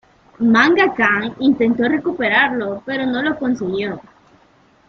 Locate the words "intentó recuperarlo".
1.37-2.81